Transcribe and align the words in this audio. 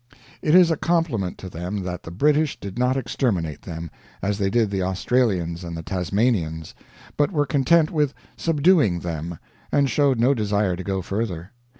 It 0.41 0.55
is 0.55 0.71
a 0.71 0.77
compliment 0.77 1.37
to 1.37 1.47
them 1.47 1.83
that 1.83 2.01
the 2.01 2.09
British 2.09 2.59
did 2.59 2.79
not 2.79 2.97
exterminate 2.97 3.61
them, 3.61 3.91
as 4.23 4.39
they 4.39 4.49
did 4.49 4.71
the 4.71 4.81
Australians 4.81 5.63
and 5.63 5.77
the 5.77 5.83
Tasmanians, 5.83 6.73
but 7.17 7.31
were 7.31 7.45
content 7.45 7.91
with 7.91 8.15
subduing 8.35 9.01
them, 9.01 9.37
and 9.71 9.87
showed 9.91 10.19
no 10.19 10.33
desire 10.33 10.75
to 10.75 10.83
go 10.83 11.03
further. 11.03 11.51